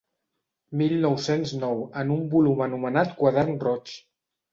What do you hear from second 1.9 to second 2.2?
en